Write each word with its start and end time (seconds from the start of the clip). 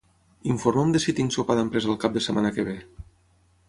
Informa'm 0.53 0.93
de 0.95 1.03
si 1.03 1.15
tinc 1.21 1.37
sopar 1.37 1.59
d'empresa 1.61 1.93
el 1.93 2.01
cap 2.07 2.19
de 2.19 2.25
setmana 2.31 2.57
que 2.59 2.71
ve. 2.73 2.79